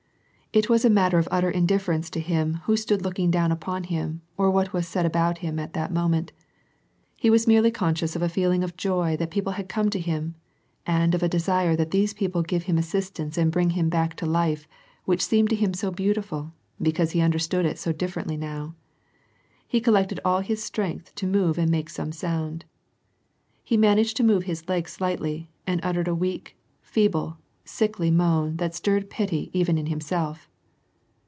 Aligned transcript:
It 0.53 0.67
was 0.69 0.83
a 0.83 0.89
matter 0.89 1.23
utter 1.31 1.49
indifference 1.49 2.09
to 2.09 2.19
him 2.19 2.55
who 2.65 2.75
stood 2.75 3.03
looking 3.03 3.31
down 3.31 3.53
upon 3.53 3.85
him^ 3.85 4.19
or 4.35 4.51
what 4.51 4.73
was 4.73 4.85
said 4.85 5.05
about 5.05 5.37
him 5.37 5.57
at 5.59 5.71
that 5.71 5.93
moment. 5.93 6.33
He 7.15 7.29
was 7.29 7.45
merelyi 7.45 7.73
conscious 7.73 8.17
of 8.17 8.21
a 8.21 8.27
feeling 8.27 8.61
of 8.61 8.75
joy 8.75 9.15
that 9.15 9.31
people 9.31 9.53
had 9.53 9.69
come 9.69 9.89
to 9.91 9.97
him, 9.97 10.35
of 10.85 11.23
a 11.23 11.29
desire 11.29 11.77
for 11.77 11.85
these 11.85 12.13
people 12.13 12.43
to 12.43 12.47
give 12.47 12.63
him 12.63 12.77
assistance 12.77 13.37
and 13.37 13.49
bri 13.49 13.69
him 13.71 13.87
back 13.87 14.13
to 14.17 14.25
life 14.25 14.67
which 15.05 15.23
seemed 15.25 15.49
to 15.51 15.55
him 15.55 15.73
so 15.73 15.89
beautiful: 15.89 16.51
because 16.81 17.15
understood 17.15 17.65
it 17.65 17.79
so 17.79 17.93
differently 17.93 18.35
now. 18.35 18.75
He 19.65 19.79
collected 19.79 20.19
all 20.25 20.41
his 20.41 20.59
strengdk' 20.61 21.15
to 21.15 21.25
move 21.27 21.57
and 21.57 21.71
make 21.71 21.89
some 21.89 22.11
sound. 22.11 22.65
He 23.63 23.77
managed 23.77 24.17
to 24.17 24.23
move 24.25 24.43
his 24.43 24.65
I 24.67 24.83
slightly 24.83 25.49
and 25.65 25.79
uttered 25.81 26.09
a 26.09 26.13
weak, 26.13 26.57
feeble, 26.81 27.37
sickly 27.63 28.09
moan 28.09 28.57
that 28.57 28.73
sti 28.73 28.99
pity 29.07 29.49
even 29.53 29.77
in 29.77 29.85
himself. 29.85 30.49